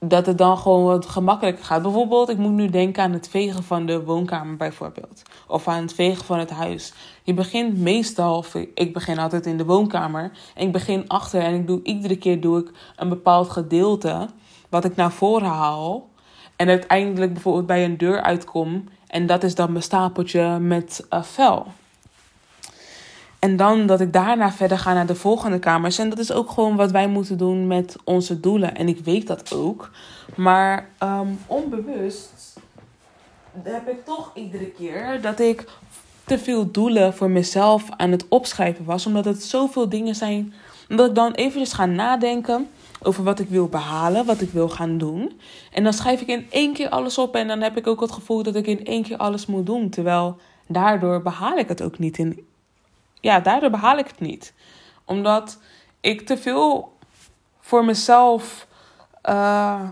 [0.05, 1.83] dat het dan gewoon wat gemakkelijker gaat.
[1.83, 5.23] Bijvoorbeeld, ik moet nu denken aan het vegen van de woonkamer bijvoorbeeld.
[5.47, 6.93] Of aan het vegen van het huis.
[7.23, 10.33] Je begint meestal, ik begin altijd in de woonkamer.
[10.55, 14.29] En ik begin achter en ik doe, iedere keer doe ik een bepaald gedeelte.
[14.69, 16.11] Wat ik naar voren haal.
[16.57, 18.89] En uiteindelijk bijvoorbeeld bij een deur uitkom.
[19.07, 21.67] En dat is dan mijn stapeltje met uh, vel.
[23.43, 25.99] En dan dat ik daarna verder ga naar de volgende kamers.
[25.99, 28.75] En dat is ook gewoon wat wij moeten doen met onze doelen.
[28.75, 29.91] En ik weet dat ook.
[30.37, 32.61] Maar um, onbewust
[33.63, 35.69] heb ik toch iedere keer dat ik
[36.25, 39.07] te veel doelen voor mezelf aan het opschrijven was.
[39.07, 40.55] Omdat het zoveel dingen zijn.
[40.89, 42.69] Omdat ik dan eventjes ga nadenken
[43.03, 45.41] over wat ik wil behalen, wat ik wil gaan doen.
[45.73, 47.35] En dan schrijf ik in één keer alles op.
[47.35, 49.91] En dan heb ik ook het gevoel dat ik in één keer alles moet doen.
[49.91, 52.51] Terwijl daardoor behaal ik het ook niet in
[53.23, 54.55] ja, daardoor behaal ik het niet.
[55.05, 55.59] Omdat
[56.01, 56.97] ik te veel
[57.61, 58.67] voor mezelf
[59.29, 59.89] uh,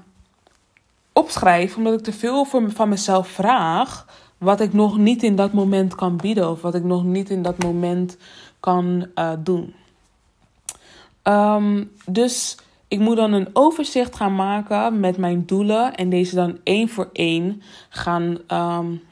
[1.12, 1.76] opschrijf.
[1.76, 4.06] Omdat ik te veel van mezelf vraag.
[4.38, 6.50] Wat ik nog niet in dat moment kan bieden.
[6.50, 8.16] Of wat ik nog niet in dat moment
[8.60, 9.74] kan uh, doen.
[11.22, 12.56] Um, dus
[12.88, 15.94] ik moet dan een overzicht gaan maken met mijn doelen.
[15.94, 19.02] En deze dan één voor één gaan um,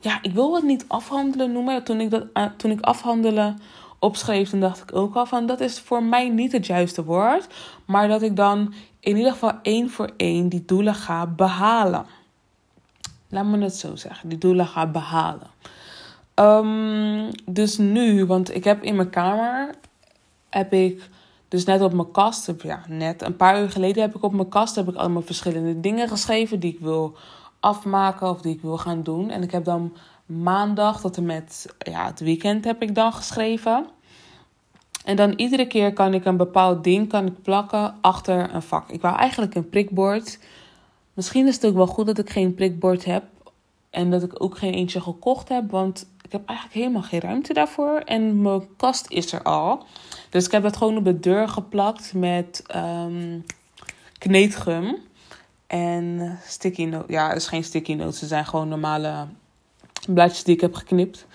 [0.00, 1.84] ja, ik wil het niet afhandelen noemen.
[1.84, 3.58] Toen ik, dat, eh, toen ik afhandelen
[3.98, 7.46] opschreef, dan dacht ik ook al van dat is voor mij niet het juiste woord.
[7.84, 12.06] Maar dat ik dan in ieder geval één voor één die doelen ga behalen.
[13.28, 15.46] Laat me het zo zeggen, die doelen ga behalen.
[16.34, 19.74] Um, dus nu, want ik heb in mijn kamer,
[20.48, 21.08] heb ik
[21.48, 24.48] dus net op mijn kast, ja, net een paar uur geleden heb ik op mijn
[24.48, 27.16] kast heb ik allemaal verschillende dingen geschreven die ik wil
[27.68, 29.30] afmaken of die ik wil gaan doen.
[29.30, 33.86] En ik heb dan maandag tot en met ja, het weekend heb ik dan geschreven.
[35.04, 38.90] En dan iedere keer kan ik een bepaald ding kan ik plakken achter een vak.
[38.90, 40.38] Ik wou eigenlijk een prikbord.
[41.14, 43.24] Misschien is het ook wel goed dat ik geen prikbord heb.
[43.90, 45.70] En dat ik ook geen eentje gekocht heb.
[45.70, 47.98] Want ik heb eigenlijk helemaal geen ruimte daarvoor.
[47.98, 49.84] En mijn kast is er al.
[50.30, 53.44] Dus ik heb het gewoon op de deur geplakt met um,
[54.18, 54.96] kneedgum.
[55.68, 57.16] En sticky notes.
[57.16, 58.18] Ja, het is geen sticky notes.
[58.18, 59.26] Ze zijn gewoon normale
[60.08, 61.26] blaadjes die ik heb geknipt.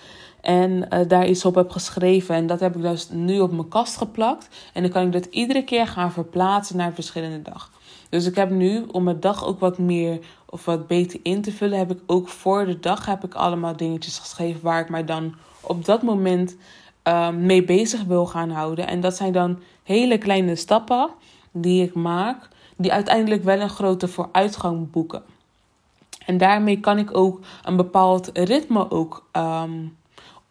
[0.42, 2.36] En uh, daar iets op heb geschreven.
[2.36, 4.48] En dat heb ik dus nu op mijn kast geplakt.
[4.74, 7.72] En dan kan ik dat iedere keer gaan verplaatsen naar een verschillende dag.
[8.10, 11.52] Dus ik heb nu, om mijn dag ook wat meer of wat beter in te
[11.52, 15.06] vullen, heb ik ook voor de dag heb ik allemaal dingetjes geschreven waar ik mij
[15.06, 16.56] dan op dat moment
[17.08, 18.88] uh, mee bezig wil gaan houden.
[18.88, 21.10] En dat zijn dan hele kleine stappen
[21.52, 25.24] die ik maak die uiteindelijk wel een grote vooruitgang boeken.
[26.26, 29.98] En daarmee kan ik ook een bepaald ritme ook um,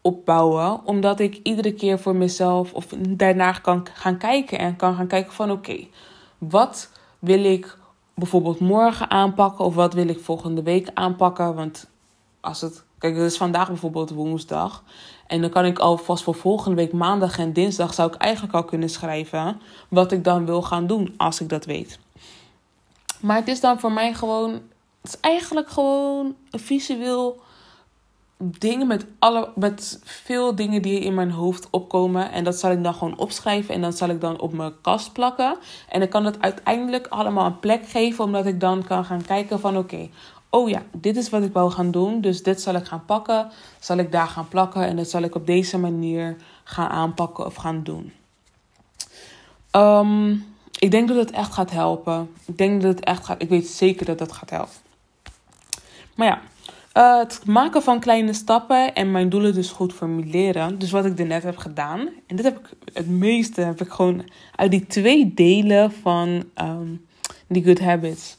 [0.01, 5.07] opbouwen, omdat ik iedere keer voor mezelf of daarna kan gaan kijken en kan gaan
[5.07, 5.87] kijken van oké,
[6.39, 7.77] wat wil ik
[8.15, 11.55] bijvoorbeeld morgen aanpakken of wat wil ik volgende week aanpakken?
[11.55, 11.91] Want
[12.41, 14.83] als het, kijk, het is vandaag bijvoorbeeld woensdag.
[15.27, 18.65] En dan kan ik alvast voor volgende week maandag en dinsdag zou ik eigenlijk al
[18.65, 21.99] kunnen schrijven wat ik dan wil gaan doen als ik dat weet.
[23.23, 24.51] Maar het is dan voor mij gewoon.
[25.01, 27.41] Het is eigenlijk gewoon een visueel
[28.37, 32.33] ding met, alle, met veel dingen die in mijn hoofd opkomen.
[32.33, 33.75] En dat zal ik dan gewoon opschrijven.
[33.75, 35.57] En dan zal ik dan op mijn kast plakken.
[35.89, 38.25] En dan kan het uiteindelijk allemaal een plek geven.
[38.25, 40.09] Omdat ik dan kan gaan kijken van oké.
[40.51, 42.21] oh ja, dit is wat ik wil gaan doen.
[42.21, 43.51] Dus dit zal ik gaan pakken.
[43.79, 44.87] Zal ik daar gaan plakken.
[44.87, 48.13] En dat zal ik op deze manier gaan aanpakken of gaan doen.
[49.73, 52.31] Um, ik denk dat het echt gaat helpen.
[52.47, 53.43] Ik denk dat het echt gaat.
[53.43, 54.75] Ik weet zeker dat het gaat helpen.
[56.15, 56.41] Maar ja,
[56.95, 60.79] uh, het maken van kleine stappen en mijn doelen dus goed formuleren.
[60.79, 62.09] Dus wat ik net heb gedaan.
[62.27, 67.07] En dit heb ik het meeste heb ik gewoon uit die twee delen van um,
[67.47, 68.37] die good habits.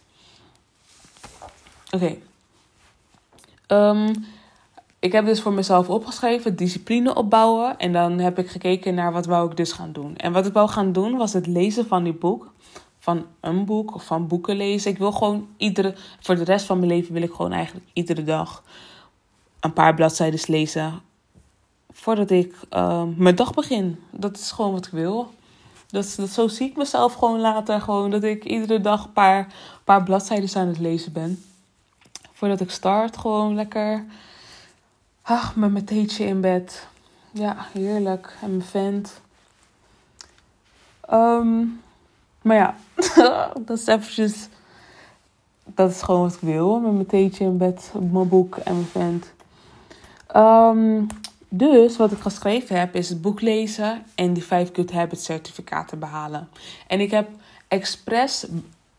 [1.92, 2.16] Oké.
[3.68, 4.14] Ehm,
[5.04, 7.78] ik heb dus voor mezelf opgeschreven discipline opbouwen.
[7.78, 10.16] En dan heb ik gekeken naar wat wou ik dus gaan doen.
[10.16, 12.52] En wat ik wou gaan doen was het lezen van die boek.
[13.00, 14.92] Van een boek of van boeken lezen.
[14.92, 18.24] Ik wil gewoon iedere, voor de rest van mijn leven wil ik gewoon eigenlijk iedere
[18.24, 18.64] dag
[19.60, 21.02] een paar bladzijden lezen.
[21.92, 24.00] Voordat ik uh, mijn dag begin.
[24.12, 25.32] Dat is gewoon wat ik wil.
[25.88, 27.82] Dat, dat, zo zie ik mezelf gewoon later.
[27.82, 31.44] Gewoon dat ik iedere dag een paar, paar bladzijden aan het lezen ben.
[32.32, 34.06] Voordat ik start, gewoon lekker
[35.26, 36.88] Ach, met mijn theetje in bed.
[37.32, 38.36] Ja, heerlijk.
[38.42, 39.22] En mijn vent.
[41.12, 41.82] Um,
[42.42, 42.76] maar ja,
[43.66, 44.48] dat is eventjes...
[45.66, 46.80] Dat is gewoon wat ik wil.
[46.80, 49.34] Met mijn theetje in bed, mijn boek en mijn vent.
[50.36, 51.08] Um,
[51.50, 56.00] dus wat ik geschreven heb is het boek lezen en die 5 Good Habits certificaten
[56.00, 56.50] behalen.
[56.88, 57.30] En ik heb
[57.68, 58.46] expres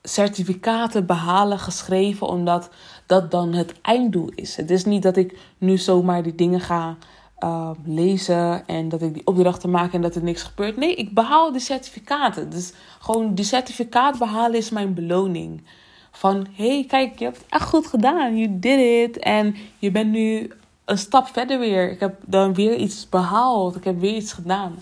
[0.03, 2.71] certificaten behalen geschreven, omdat
[3.07, 4.57] dat dan het einddoel is.
[4.57, 6.97] Het is niet dat ik nu zomaar die dingen ga
[7.39, 10.77] uh, lezen en dat ik die opdrachten maak en dat er niks gebeurt.
[10.77, 12.51] Nee, ik behaal die certificaten.
[12.51, 15.63] Dus gewoon die certificaat behalen is mijn beloning.
[16.11, 18.37] Van hey, kijk, je hebt het echt goed gedaan.
[18.37, 19.19] You did it.
[19.19, 20.51] En je bent nu
[20.85, 21.91] een stap verder weer.
[21.91, 23.77] Ik heb dan weer iets behaald.
[23.77, 24.79] Ik heb weer iets gedaan.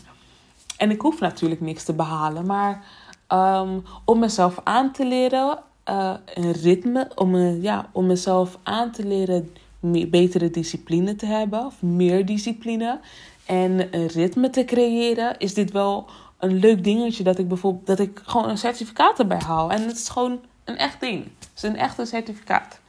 [0.76, 2.84] En ik hoef natuurlijk niks te behalen, maar
[3.32, 5.58] Ehm, om mezelf aan te leren,
[5.90, 11.26] uh, een ritme, om, uh, ja, om mezelf aan te leren meer, betere discipline te
[11.26, 13.00] hebben, of meer discipline.
[13.46, 16.06] En een ritme te creëren, is dit wel
[16.38, 19.70] een leuk dingetje dat ik bijvoorbeeld dat ik gewoon een certificaat erbij haal.
[19.70, 21.24] En het is gewoon een echt ding.
[21.24, 22.80] Het is een echte certificaat.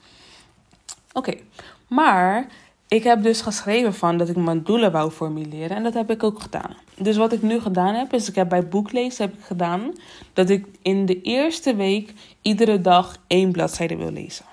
[1.14, 1.34] Oké,
[1.88, 2.48] maar
[2.94, 6.24] ik heb dus geschreven van dat ik mijn doelen wou formuleren en dat heb ik
[6.24, 6.76] ook gedaan.
[6.98, 9.94] Dus wat ik nu gedaan heb, is ik heb bij boeklezen heb ik gedaan
[10.34, 14.46] dat ik in de eerste week iedere dag één bladzijde wil lezen.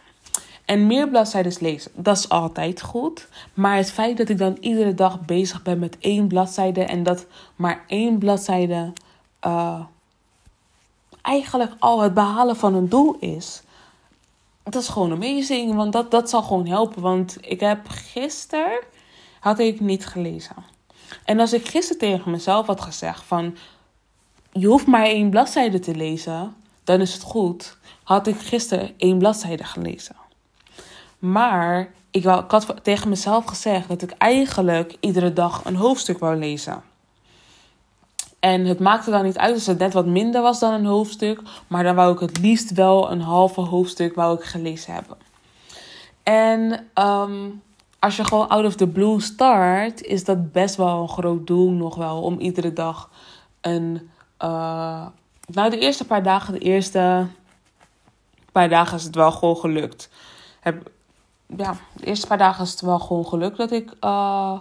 [0.64, 3.29] En meer bladzijden lezen, dat is altijd goed.
[3.55, 7.26] Maar het feit dat ik dan iedere dag bezig ben met één bladzijde en dat
[7.57, 8.92] maar één bladzijde
[9.46, 9.81] uh,
[11.22, 13.62] eigenlijk al het behalen van een doel is,
[14.62, 15.75] dat is gewoon amazing.
[15.75, 17.03] Want dat, dat zal gewoon helpen.
[17.03, 18.81] Want ik heb gisteren
[19.40, 20.57] had ik niet gelezen.
[21.25, 23.57] En als ik gisteren tegen mezelf had gezegd van
[24.53, 27.77] je hoeft maar één bladzijde te lezen, dan is het goed.
[28.03, 30.16] Had ik gisteren één bladzijde gelezen.
[31.18, 36.37] Maar ik, ik had tegen mezelf gezegd dat ik eigenlijk iedere dag een hoofdstuk wou
[36.37, 36.83] lezen.
[38.40, 41.40] En het maakte dan niet uit als het net wat minder was dan een hoofdstuk.
[41.66, 45.16] Maar dan wou ik het liefst wel een halve hoofdstuk wou ik gelezen hebben.
[46.22, 47.62] En um,
[47.98, 51.70] als je gewoon out of the blue start, is dat best wel een groot doel
[51.70, 52.22] nog wel.
[52.22, 53.11] Om iedere dag
[53.61, 54.11] een.
[54.42, 55.07] Uh,
[55.46, 57.26] nou, de eerste paar dagen, de eerste
[58.53, 60.11] paar dagen is het wel gewoon gelukt.
[60.61, 60.90] Heb,
[61.57, 63.92] ja, de eerste paar dagen is het wel gewoon gelukt dat ik.
[64.00, 64.61] Uh,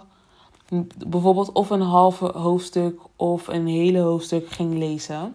[1.06, 5.34] bijvoorbeeld of een halve hoofdstuk of een hele hoofdstuk ging lezen.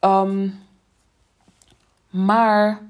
[0.00, 0.64] Um,
[2.10, 2.82] maar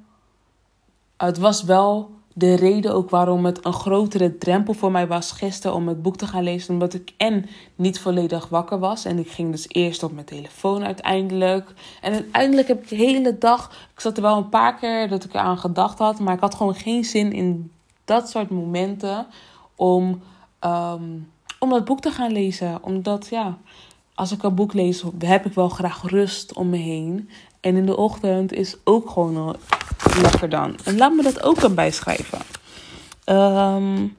[1.16, 5.76] het was wel de reden ook waarom het een grotere drempel voor mij was gisteren
[5.76, 6.72] om het boek te gaan lezen.
[6.72, 9.04] Omdat ik en niet volledig wakker was.
[9.04, 11.74] En ik ging dus eerst op mijn telefoon uiteindelijk.
[12.00, 13.88] En uiteindelijk heb ik de hele dag.
[13.94, 16.18] Ik zat er wel een paar keer dat ik eraan gedacht had.
[16.18, 17.70] Maar ik had gewoon geen zin in
[18.04, 19.26] dat soort momenten
[19.74, 20.22] om.
[20.60, 22.82] Um, om dat boek te gaan lezen.
[22.82, 23.58] Omdat ja,
[24.14, 27.30] als ik een boek lees, heb ik wel graag rust om me heen.
[27.60, 29.56] En in de ochtend is ook gewoon
[30.20, 30.76] lekker dan.
[30.84, 32.38] En laat me dat ook erbij schrijven.
[33.26, 34.16] Um,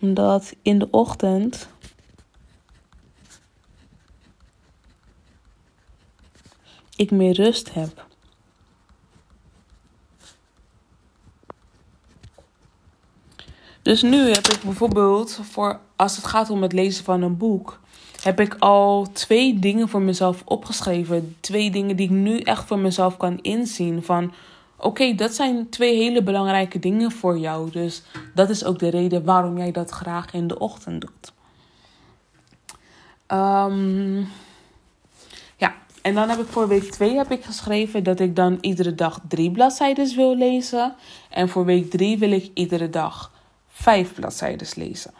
[0.00, 1.68] omdat in de ochtend.
[7.02, 8.06] ik meer rust heb.
[13.82, 17.80] Dus nu heb ik bijvoorbeeld, voor, als het gaat om het lezen van een boek,
[18.22, 21.36] heb ik al twee dingen voor mezelf opgeschreven.
[21.40, 24.02] Twee dingen die ik nu echt voor mezelf kan inzien.
[24.02, 24.32] Van
[24.76, 27.70] oké, dat zijn twee hele belangrijke dingen voor jou.
[27.70, 28.02] Dus
[28.34, 31.32] dat is ook de reden waarom jij dat graag in de ochtend doet.
[33.28, 34.28] Um,
[35.56, 38.94] ja, en dan heb ik voor week 2 heb ik geschreven dat ik dan iedere
[38.94, 40.94] dag drie bladzijden wil lezen.
[41.30, 43.32] En voor week 3 wil ik iedere dag
[43.72, 45.14] vijf bladzijden lezen.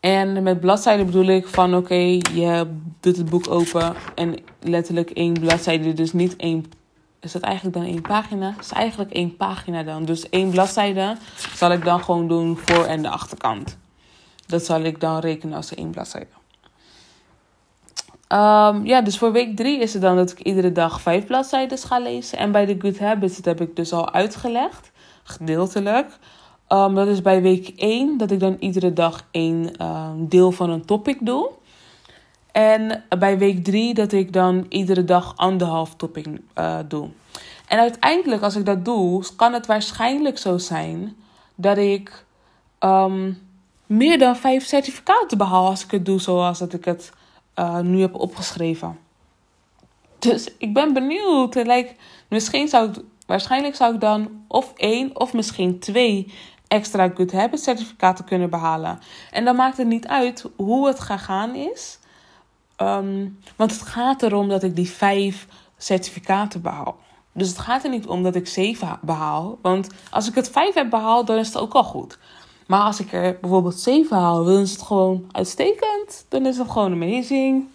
[0.00, 1.94] En met bladzijden bedoel ik van oké,
[2.34, 2.66] je
[3.00, 6.72] doet het boek open en letterlijk één bladzijde, dus niet één.
[7.20, 8.54] Is dat eigenlijk dan één pagina?
[8.60, 10.04] Is eigenlijk één pagina dan.
[10.04, 11.16] Dus één bladzijde
[11.54, 13.78] zal ik dan gewoon doen voor en de achterkant.
[14.46, 16.30] Dat zal ik dan rekenen als één bladzijde.
[18.28, 21.78] Um, ja, dus voor week drie is het dan dat ik iedere dag vijf bladzijden
[21.78, 22.38] ga lezen.
[22.38, 24.90] En bij de Good Habits, dat heb ik dus al uitgelegd,
[25.22, 26.18] gedeeltelijk.
[26.72, 30.70] Um, dat is bij week 1 dat ik dan iedere dag één um, deel van
[30.70, 31.50] een topic doe.
[32.52, 36.26] En bij week 3 dat ik dan iedere dag anderhalf topic
[36.58, 37.08] uh, doe.
[37.68, 41.16] En uiteindelijk, als ik dat doe, kan het waarschijnlijk zo zijn
[41.54, 42.24] dat ik
[42.80, 43.38] um,
[43.86, 47.12] meer dan vijf certificaten behaal als ik het doe zoals dat ik het
[47.58, 48.98] uh, nu heb opgeschreven.
[50.18, 51.54] Dus ik ben benieuwd.
[51.54, 51.94] Like,
[52.28, 56.32] misschien zou ik, waarschijnlijk zou ik dan of één of misschien twee
[56.72, 58.98] extra Good Habit certificaten kunnen behalen.
[59.30, 61.98] En dan maakt het niet uit hoe het gegaan is.
[62.76, 66.96] Um, want het gaat erom dat ik die vijf certificaten behaal.
[67.32, 69.58] Dus het gaat er niet om dat ik zeven behaal.
[69.62, 72.18] Want als ik het vijf heb behaald, dan is het ook al goed.
[72.66, 76.24] Maar als ik er bijvoorbeeld zeven haal, dan is het gewoon uitstekend.
[76.28, 77.68] Dan is het gewoon amazing.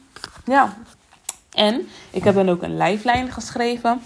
[0.46, 0.78] Ja.
[1.52, 4.02] En ik heb dan ook een lifeline geschreven.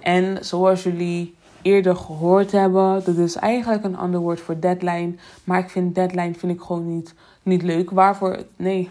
[0.00, 3.04] En zoals jullie eerder gehoord hebben.
[3.04, 5.14] Dat is eigenlijk een ander woord voor deadline.
[5.44, 7.90] Maar ik vind deadline vind ik gewoon niet, niet leuk.
[7.90, 8.44] Waarvoor?
[8.56, 8.90] Nee.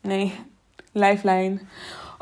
[0.00, 0.34] Nee.
[0.92, 1.58] Lifeline.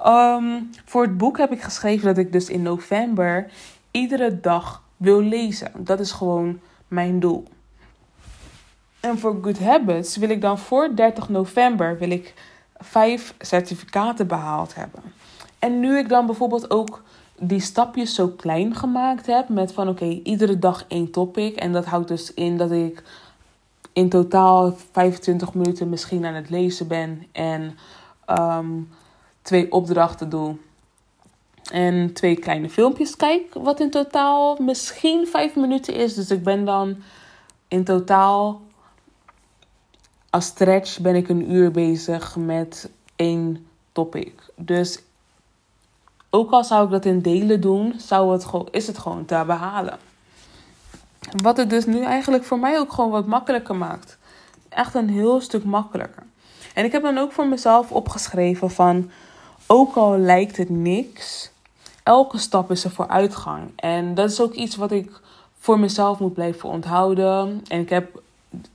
[0.06, 3.50] Um, voor het boek heb ik geschreven dat ik dus in november
[3.90, 5.70] iedere dag wil lezen.
[5.76, 7.44] Dat is gewoon mijn doel.
[9.00, 12.34] En voor Good Habits wil ik dan voor 30 november wil ik
[12.78, 15.02] vijf certificaten behaald hebben.
[15.58, 17.02] En nu ik dan bijvoorbeeld ook
[17.46, 19.48] die stapjes zo klein gemaakt heb.
[19.48, 21.56] Met van oké, iedere dag één topic.
[21.56, 23.02] En dat houdt dus in dat ik
[23.92, 27.26] in totaal 25 minuten misschien aan het lezen ben.
[27.32, 27.78] En
[28.28, 28.88] um,
[29.42, 30.56] twee opdrachten doe.
[31.72, 33.54] En twee kleine filmpjes kijk.
[33.54, 36.14] Wat in totaal misschien 5 minuten is.
[36.14, 36.96] Dus ik ben dan
[37.68, 38.60] in totaal
[40.30, 44.32] als stretch ben ik een uur bezig met één topic.
[44.56, 45.02] Dus
[46.34, 49.42] ook al zou ik dat in delen doen, zou het gewoon, is het gewoon te
[49.46, 49.98] behalen.
[51.42, 54.18] Wat het dus nu eigenlijk voor mij ook gewoon wat makkelijker maakt.
[54.68, 56.22] Echt een heel stuk makkelijker.
[56.74, 59.10] En ik heb dan ook voor mezelf opgeschreven van,
[59.66, 61.50] ook al lijkt het niks,
[62.02, 63.72] elke stap is een vooruitgang.
[63.76, 65.20] En dat is ook iets wat ik
[65.58, 67.62] voor mezelf moet blijven onthouden.
[67.68, 68.20] En ik heb,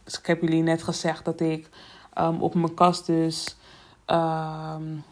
[0.05, 1.69] ik heb jullie net gezegd dat ik
[2.19, 3.55] um, op mijn kast dus
[4.07, 5.03] um,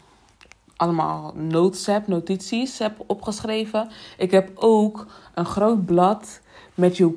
[0.78, 3.88] allemaal notes heb, notities heb opgeschreven.
[4.16, 6.40] Ik heb ook een groot blad
[6.74, 7.14] met You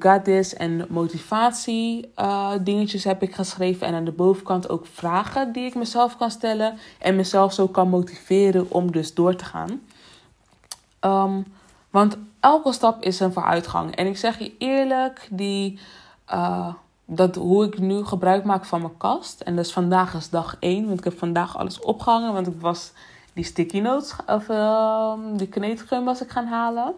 [0.58, 3.88] en motivatie uh, dingetjes heb ik geschreven.
[3.88, 6.78] En aan de bovenkant ook vragen die ik mezelf kan stellen.
[7.00, 9.82] En mezelf zo kan motiveren om dus door te gaan.
[11.02, 11.46] Um,
[11.90, 13.96] want elke stap is een vooruitgang.
[13.96, 15.80] En ik zeg je eerlijk, die,
[16.34, 16.74] uh,
[17.06, 19.42] dat hoe ik nu gebruik maak van mijn kast.
[19.42, 22.34] En dus vandaag is dag 1, want ik heb vandaag alles opgehangen.
[22.34, 22.92] Want ik was
[23.34, 26.94] die sticky notes, of uh, die kneedgum was ik gaan halen.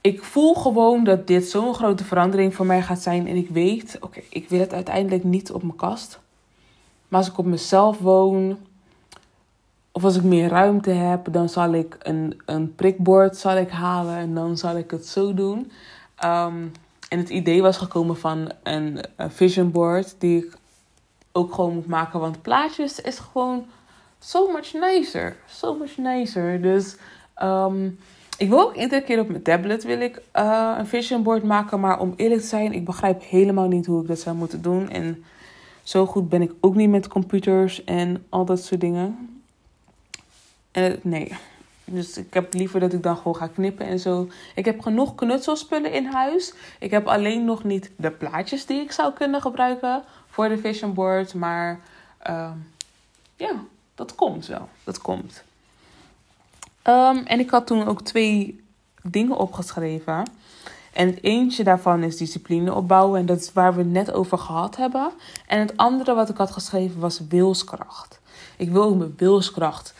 [0.00, 3.26] Ik voel gewoon dat dit zo'n grote verandering voor mij gaat zijn.
[3.26, 6.20] En ik weet, oké, ik wil het uiteindelijk niet op mijn kast.
[7.08, 8.58] Maar als ik op mezelf woon,
[9.92, 14.16] of als ik meer ruimte heb, dan zal ik een, een prikbord zal ik halen
[14.16, 15.72] en dan zal ik het zo doen.
[16.24, 16.72] Um,
[17.08, 20.56] en het idee was gekomen van een, een vision board die ik
[21.32, 22.20] ook gewoon moet maken.
[22.20, 23.66] Want plaatjes is gewoon
[24.18, 25.36] so much nicer.
[25.46, 26.62] So much nicer.
[26.62, 26.96] Dus
[27.42, 27.98] um,
[28.38, 31.80] ik wil ook iedere keer op mijn tablet wil ik, uh, een vision board maken.
[31.80, 34.90] Maar om eerlijk te zijn, ik begrijp helemaal niet hoe ik dat zou moeten doen.
[34.90, 35.24] En
[35.82, 39.40] zo goed ben ik ook niet met computers en al dat soort dingen.
[40.70, 41.32] En nee.
[41.84, 44.28] Dus ik heb liever dat ik dan gewoon ga knippen en zo.
[44.54, 46.54] Ik heb genoeg knutselspullen in huis.
[46.78, 50.94] Ik heb alleen nog niet de plaatjes die ik zou kunnen gebruiken voor de vision
[50.94, 51.34] board.
[51.34, 51.80] Maar
[52.26, 52.50] uh,
[53.36, 53.52] ja,
[53.94, 54.68] dat komt wel.
[54.84, 55.42] Dat komt.
[56.84, 58.64] Um, en ik had toen ook twee
[59.02, 60.30] dingen opgeschreven.
[60.92, 63.20] En het eentje daarvan is discipline opbouwen.
[63.20, 65.12] En dat is waar we het net over gehad hebben.
[65.46, 68.20] En het andere wat ik had geschreven was wilskracht.
[68.56, 69.94] Ik wil mijn wilskracht.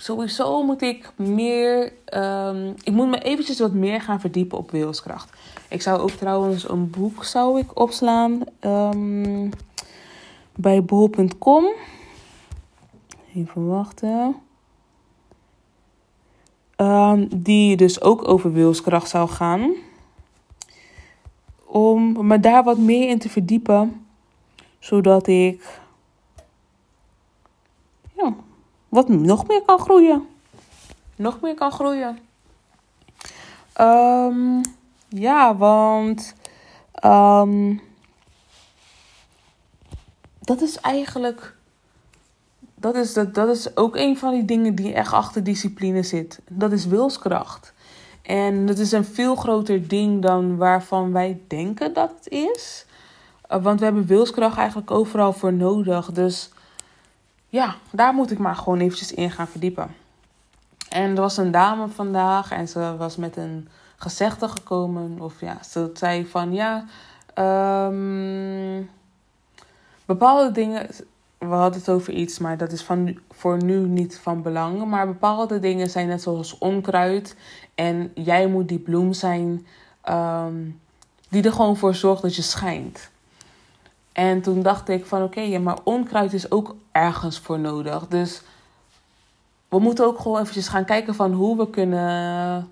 [0.00, 1.92] Sowieso moet ik meer.
[2.14, 5.30] Um, ik moet me eventjes wat meer gaan verdiepen op wilskracht.
[5.68, 9.50] Ik zou ook trouwens een boek zou ik opslaan um,
[10.54, 11.64] bij bol.com.
[13.34, 14.36] Even wachten.
[16.76, 19.72] Um, die dus ook over wilskracht zou gaan.
[21.64, 24.06] Om me daar wat meer in te verdiepen.
[24.78, 25.80] Zodat ik
[28.16, 28.34] ja,
[28.90, 30.26] wat nog meer kan groeien.
[31.16, 32.18] Nog meer kan groeien.
[33.80, 34.60] Um,
[35.08, 36.34] ja, want
[37.04, 37.80] um,
[40.40, 41.56] dat is eigenlijk.
[42.74, 46.40] Dat is, dat, dat is ook een van die dingen die echt achter discipline zit.
[46.48, 47.72] Dat is wilskracht.
[48.22, 52.86] En dat is een veel groter ding dan waarvan wij denken dat het is.
[53.50, 56.12] Uh, want we hebben wilskracht eigenlijk overal voor nodig.
[56.12, 56.50] Dus
[57.50, 59.94] ja, daar moet ik maar gewoon eventjes in gaan verdiepen.
[60.88, 65.20] En er was een dame vandaag en ze was met een gezegde gekomen.
[65.20, 66.84] Of ja, ze zei van ja,
[67.88, 68.90] um,
[70.04, 70.86] bepaalde dingen.
[71.38, 74.84] We hadden het over iets, maar dat is van, voor nu niet van belang.
[74.84, 77.36] Maar bepaalde dingen zijn net zoals onkruid.
[77.74, 79.66] En jij moet die bloem zijn
[80.08, 80.80] um,
[81.28, 83.09] die er gewoon voor zorgt dat je schijnt.
[84.12, 88.06] En toen dacht ik van oké, ja, maar onkruid is ook ergens voor nodig.
[88.06, 88.42] Dus
[89.68, 92.68] we moeten ook gewoon eventjes gaan kijken van hoe we kunnen.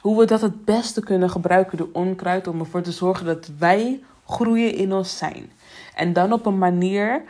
[0.00, 4.02] Hoe we dat het beste kunnen gebruiken, de onkruid, om ervoor te zorgen dat wij
[4.26, 5.52] groeien in ons zijn.
[5.94, 7.22] En dan op een manier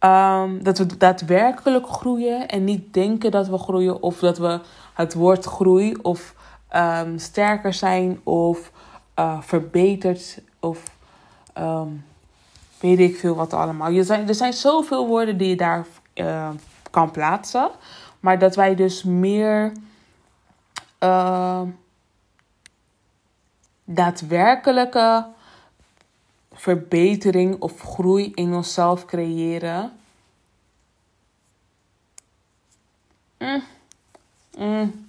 [0.00, 4.60] um, dat we daadwerkelijk groeien en niet denken dat we groeien of dat we
[4.94, 6.34] het woord groei of
[6.76, 8.70] um, sterker zijn of
[9.18, 10.82] uh, verbeterd of
[11.58, 12.04] um,
[12.80, 13.92] weet ik veel wat allemaal.
[13.92, 16.50] Er zijn, er zijn zoveel woorden die je daar uh,
[16.90, 17.70] kan plaatsen.
[18.20, 19.72] Maar dat wij dus meer
[21.00, 21.62] uh,
[23.84, 25.26] daadwerkelijke
[26.52, 29.92] verbetering of groei in onszelf creëren.
[33.38, 33.62] Mm.
[34.58, 35.05] Mm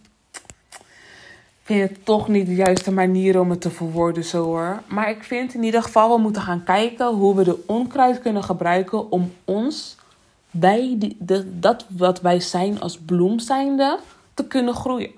[1.67, 4.81] vind het toch niet de juiste manier om het te verwoorden zo hoor.
[4.87, 8.43] Maar ik vind in ieder geval we moeten gaan kijken hoe we de onkruid kunnen
[8.43, 9.95] gebruiken om ons
[10.51, 13.99] bij de, dat wat wij zijn als bloem zijnde
[14.33, 15.11] te kunnen groeien.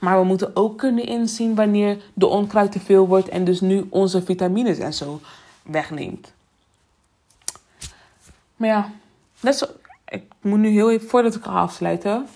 [0.00, 3.86] Maar we moeten ook kunnen inzien wanneer de onkruid te veel wordt en dus nu
[3.90, 5.20] onze vitamines en zo
[5.62, 6.32] wegneemt.
[8.56, 8.90] Maar ja,
[9.40, 9.66] net zo,
[10.08, 12.26] ik moet nu heel even, voordat ik ga afsluiten,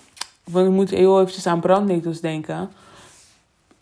[0.43, 2.69] want ik moet heel eventjes aan brandnetels denken.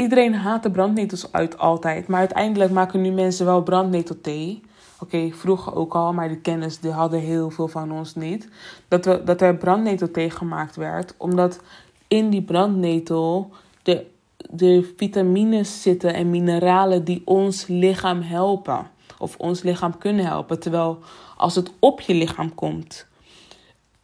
[0.02, 2.08] Iedereen haat de brandnetels uit altijd.
[2.08, 4.62] Maar uiteindelijk maken nu mensen wel brandnetelthee.
[5.00, 8.48] Oké, vroeger ook al, maar de kennis die hadden heel veel van ons niet.
[8.88, 11.14] Dat, we, dat er brandnetelthee gemaakt werd.
[11.18, 11.60] Omdat
[12.08, 13.50] in die brandnetel
[13.84, 14.06] de,
[14.50, 18.88] de vitamines zitten en mineralen die ons lichaam helpen.
[19.18, 20.60] Of ons lichaam kunnen helpen.
[20.60, 21.00] Terwijl
[21.38, 23.08] als het op je lichaam komt,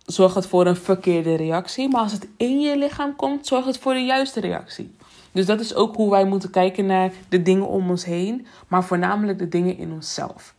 [0.06, 1.90] zorgt het voor een verkeerde reactie.
[1.90, 4.96] Maar als het in je lichaam komt, zorgt het voor de juiste reactie.
[5.38, 8.84] Dus dat is ook hoe wij moeten kijken naar de dingen om ons heen, maar
[8.84, 10.54] voornamelijk de dingen in onszelf.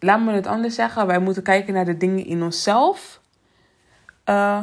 [0.00, 3.20] Laat me het anders zeggen, wij moeten kijken naar de dingen in onszelf
[4.26, 4.62] uh,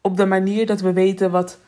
[0.00, 1.58] op de manier dat we weten wat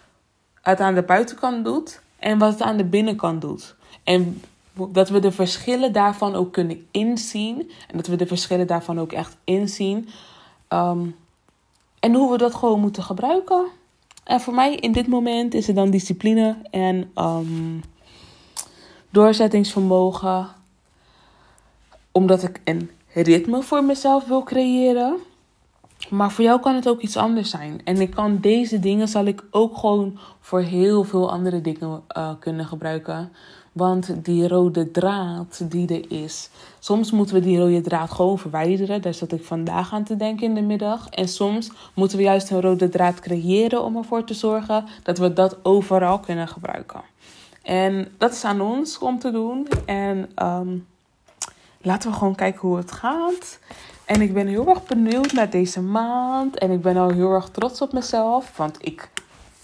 [0.63, 3.75] het aan de buitenkant doet en wat het aan de binnenkant doet.
[4.05, 4.43] En
[4.73, 7.71] dat we de verschillen daarvan ook kunnen inzien.
[7.89, 10.09] En dat we de verschillen daarvan ook echt inzien.
[10.69, 11.17] Um,
[12.01, 13.67] en hoe we dat gewoon moeten gebruiken.
[14.25, 17.83] En voor mij in dit moment is het dan discipline en um,
[19.11, 20.49] doorzettingsvermogen.
[22.13, 25.17] Omdat ik een ritme voor mezelf wil creëren.
[26.11, 27.81] Maar voor jou kan het ook iets anders zijn.
[27.85, 32.31] En ik kan deze dingen zal ik ook gewoon voor heel veel andere dingen uh,
[32.39, 33.33] kunnen gebruiken.
[33.75, 36.51] Want die rode draad die er is.
[36.79, 39.03] Soms moeten we die rode draad gewoon verwijderen.
[39.03, 41.09] Daar zat ik vandaag aan te denken in de middag.
[41.09, 45.33] En soms moeten we juist een rode draad creëren om ervoor te zorgen dat we
[45.33, 47.01] dat overal kunnen gebruiken.
[47.63, 49.69] En dat is aan ons om te doen.
[49.87, 50.87] En um,
[51.81, 53.59] laten we gewoon kijken hoe het gaat.
[54.05, 56.59] En ik ben heel erg benieuwd naar deze maand.
[56.59, 58.57] En ik ben al heel erg trots op mezelf.
[58.57, 59.11] Want ik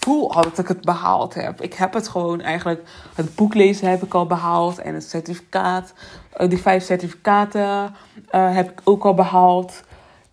[0.05, 1.61] voel al dat ik het behaald heb.
[1.61, 2.89] Ik heb het gewoon eigenlijk.
[3.15, 4.79] Het boek lezen heb ik al behaald.
[4.79, 5.93] En het certificaat.
[6.33, 7.95] Eh, die vijf certificaten
[8.31, 9.83] uh, heb ik ook al behaald.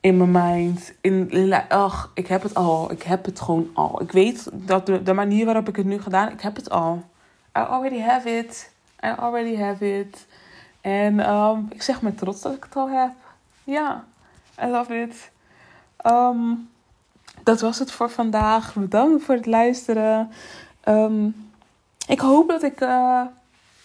[0.01, 0.93] In mijn mind.
[1.01, 2.91] In, ach, ik heb het al.
[2.91, 4.03] Ik heb het gewoon al.
[4.03, 6.33] Ik weet dat de, de manier waarop ik het nu gedaan.
[6.33, 7.03] Ik heb het al.
[7.59, 8.73] I already have it.
[9.05, 10.27] I already have it.
[10.81, 13.11] En um, ik zeg met trots dat ik het al heb.
[13.65, 14.05] Ja,
[14.63, 15.31] I love it.
[16.07, 16.69] Um,
[17.49, 18.75] dat was het voor vandaag.
[18.75, 20.31] Bedankt voor het luisteren.
[20.89, 21.35] Um,
[22.07, 22.81] ik hoop dat ik.
[22.81, 23.23] Uh,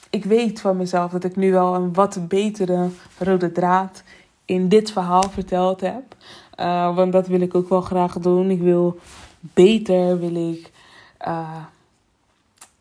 [0.10, 4.04] ik weet van mezelf dat ik nu wel een wat betere rode draad
[4.46, 6.16] in dit verhaal verteld heb.
[6.60, 8.50] Uh, want dat wil ik ook wel graag doen.
[8.50, 9.00] Ik wil
[9.40, 10.72] beter, wil ik.
[11.28, 11.64] Uh,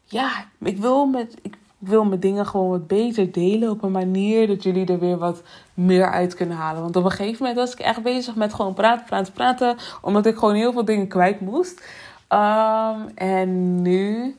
[0.05, 1.35] ja, ik wil met.
[1.83, 5.19] Ik wil mijn dingen gewoon wat beter delen op een manier dat jullie er weer
[5.19, 5.43] wat
[5.75, 6.83] meer uit kunnen halen.
[6.83, 9.77] Want op een gegeven moment was ik echt bezig met gewoon praten, praten, praten.
[10.01, 11.83] Omdat ik gewoon heel veel dingen kwijt moest.
[12.29, 14.37] Ehm, en nu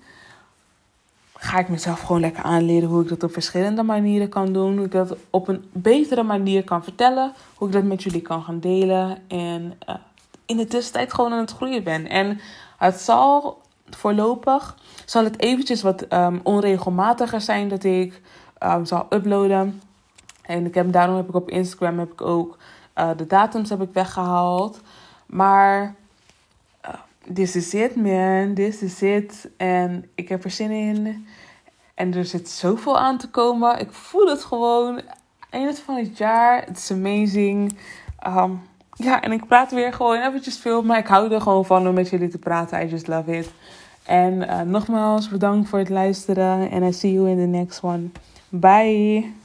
[1.33, 4.75] ga ik mezelf gewoon lekker aanleren hoe ik dat op verschillende manieren kan doen.
[4.75, 7.33] Hoe ik dat op een betere manier kan vertellen.
[7.55, 9.17] Hoe ik dat met jullie kan gaan delen.
[9.27, 9.95] En uh,
[10.45, 12.09] in de tussentijd gewoon aan het groeien ben.
[12.09, 12.39] En
[12.77, 14.77] het zal voorlopig,
[15.13, 18.21] zal het eventjes wat um, onregelmatiger zijn dat ik
[18.63, 19.81] um, zal uploaden.
[20.41, 22.57] En ik heb, daarom heb ik op Instagram heb ik ook
[22.97, 24.81] uh, de datums heb ik weggehaald.
[25.25, 25.95] Maar
[26.85, 26.93] uh,
[27.33, 29.49] this is it man, this is it.
[29.57, 31.27] En ik heb er zin in.
[31.93, 33.79] En er zit zoveel aan te komen.
[33.79, 35.01] Ik voel het gewoon.
[35.49, 36.63] Eind van het jaar.
[36.65, 37.77] Het is amazing.
[38.27, 38.61] Um,
[38.93, 40.83] ja, en ik praat weer gewoon eventjes veel.
[40.83, 42.85] Maar ik hou er gewoon van om met jullie te praten.
[42.85, 43.51] I just love it.
[44.05, 46.71] En uh, nogmaals bedankt voor het luisteren.
[46.71, 48.09] En I see you in the next one.
[48.49, 49.42] Bye.